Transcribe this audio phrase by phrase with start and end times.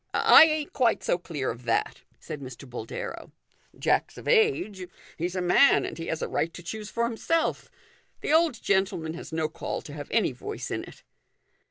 [0.39, 2.67] "I ain't quite so clear of that," said Mr.
[2.67, 3.29] Boldero.
[3.77, 7.69] "Jack's of age; he's a man, and he has a right to choose for himself.
[8.21, 11.03] The old gentleman has no call to have any voice in it."